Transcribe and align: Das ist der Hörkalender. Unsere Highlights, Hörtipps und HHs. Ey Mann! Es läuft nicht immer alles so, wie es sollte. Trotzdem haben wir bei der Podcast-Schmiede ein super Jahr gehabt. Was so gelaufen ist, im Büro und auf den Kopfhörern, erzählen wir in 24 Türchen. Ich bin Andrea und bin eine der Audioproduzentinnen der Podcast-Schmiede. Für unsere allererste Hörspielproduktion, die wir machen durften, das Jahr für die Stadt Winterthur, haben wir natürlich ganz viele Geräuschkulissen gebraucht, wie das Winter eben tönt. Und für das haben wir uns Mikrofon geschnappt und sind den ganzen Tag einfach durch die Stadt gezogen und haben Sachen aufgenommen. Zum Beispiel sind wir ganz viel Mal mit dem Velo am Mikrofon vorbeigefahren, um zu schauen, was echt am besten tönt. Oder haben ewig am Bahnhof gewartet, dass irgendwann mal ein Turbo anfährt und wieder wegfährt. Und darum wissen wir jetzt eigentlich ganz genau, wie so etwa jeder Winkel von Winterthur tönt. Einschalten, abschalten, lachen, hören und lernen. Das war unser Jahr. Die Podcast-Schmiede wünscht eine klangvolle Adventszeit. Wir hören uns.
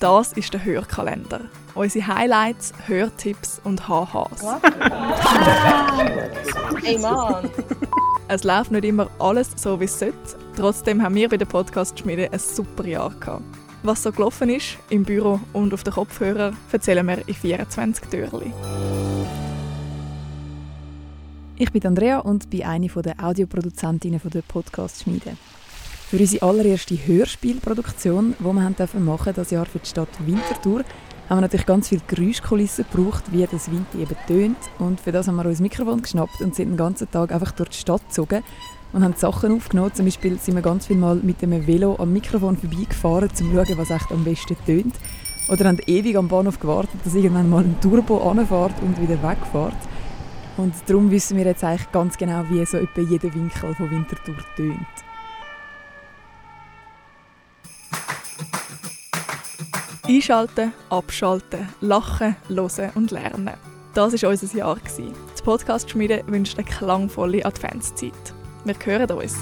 Das 0.00 0.32
ist 0.34 0.52
der 0.52 0.64
Hörkalender. 0.64 1.40
Unsere 1.74 2.06
Highlights, 2.06 2.72
Hörtipps 2.86 3.60
und 3.64 3.88
HHs. 3.88 4.44
Ey 6.84 6.98
Mann! 6.98 7.50
Es 8.28 8.44
läuft 8.44 8.70
nicht 8.70 8.84
immer 8.84 9.10
alles 9.18 9.50
so, 9.56 9.80
wie 9.80 9.86
es 9.86 9.98
sollte. 9.98 10.14
Trotzdem 10.54 11.02
haben 11.02 11.16
wir 11.16 11.28
bei 11.28 11.36
der 11.36 11.46
Podcast-Schmiede 11.46 12.32
ein 12.32 12.38
super 12.38 12.86
Jahr 12.86 13.10
gehabt. 13.18 13.42
Was 13.82 14.04
so 14.04 14.12
gelaufen 14.12 14.50
ist, 14.50 14.78
im 14.88 15.02
Büro 15.02 15.40
und 15.52 15.74
auf 15.74 15.82
den 15.82 15.94
Kopfhörern, 15.94 16.56
erzählen 16.70 17.04
wir 17.04 17.26
in 17.26 17.34
24 17.34 18.08
Türchen. 18.08 18.52
Ich 21.56 21.72
bin 21.72 21.84
Andrea 21.84 22.20
und 22.20 22.50
bin 22.50 22.62
eine 22.62 22.86
der 22.86 23.16
Audioproduzentinnen 23.20 24.20
der 24.24 24.42
Podcast-Schmiede. 24.42 25.36
Für 26.08 26.16
unsere 26.16 26.46
allererste 26.46 26.94
Hörspielproduktion, 26.94 28.34
die 28.38 28.42
wir 28.42 28.52
machen 28.54 28.74
durften, 28.78 29.34
das 29.36 29.50
Jahr 29.50 29.66
für 29.66 29.78
die 29.78 29.90
Stadt 29.90 30.08
Winterthur, 30.24 30.82
haben 31.28 31.36
wir 31.36 31.42
natürlich 31.42 31.66
ganz 31.66 31.88
viele 31.90 32.00
Geräuschkulissen 32.06 32.86
gebraucht, 32.90 33.24
wie 33.30 33.46
das 33.46 33.70
Winter 33.70 33.98
eben 33.98 34.16
tönt. 34.26 34.56
Und 34.78 35.02
für 35.02 35.12
das 35.12 35.28
haben 35.28 35.36
wir 35.36 35.44
uns 35.44 35.60
Mikrofon 35.60 36.00
geschnappt 36.00 36.40
und 36.40 36.54
sind 36.54 36.70
den 36.70 36.76
ganzen 36.78 37.10
Tag 37.10 37.30
einfach 37.30 37.52
durch 37.52 37.68
die 37.68 37.76
Stadt 37.76 38.00
gezogen 38.08 38.42
und 38.94 39.04
haben 39.04 39.16
Sachen 39.18 39.52
aufgenommen. 39.52 39.92
Zum 39.92 40.06
Beispiel 40.06 40.38
sind 40.38 40.54
wir 40.54 40.62
ganz 40.62 40.86
viel 40.86 40.96
Mal 40.96 41.16
mit 41.16 41.42
dem 41.42 41.66
Velo 41.66 41.96
am 41.98 42.10
Mikrofon 42.10 42.56
vorbeigefahren, 42.56 43.28
um 43.28 43.34
zu 43.34 43.44
schauen, 43.44 43.76
was 43.76 43.90
echt 43.90 44.10
am 44.10 44.24
besten 44.24 44.56
tönt. 44.64 44.94
Oder 45.50 45.66
haben 45.66 45.78
ewig 45.86 46.16
am 46.16 46.28
Bahnhof 46.28 46.58
gewartet, 46.58 47.00
dass 47.04 47.14
irgendwann 47.16 47.50
mal 47.50 47.64
ein 47.64 47.78
Turbo 47.82 48.30
anfährt 48.30 48.80
und 48.80 48.98
wieder 48.98 49.22
wegfährt. 49.22 49.76
Und 50.56 50.72
darum 50.86 51.10
wissen 51.10 51.36
wir 51.36 51.44
jetzt 51.44 51.64
eigentlich 51.64 51.92
ganz 51.92 52.16
genau, 52.16 52.44
wie 52.48 52.64
so 52.64 52.78
etwa 52.78 53.02
jeder 53.02 53.34
Winkel 53.34 53.74
von 53.74 53.90
Winterthur 53.90 54.36
tönt. 54.56 54.86
Einschalten, 60.08 60.72
abschalten, 60.88 61.68
lachen, 61.82 62.34
hören 62.48 62.90
und 62.94 63.10
lernen. 63.10 63.50
Das 63.92 64.22
war 64.22 64.30
unser 64.30 64.56
Jahr. 64.56 64.78
Die 64.96 65.42
Podcast-Schmiede 65.42 66.24
wünscht 66.26 66.56
eine 66.56 66.66
klangvolle 66.66 67.44
Adventszeit. 67.44 68.14
Wir 68.64 68.74
hören 68.86 69.10
uns. 69.10 69.36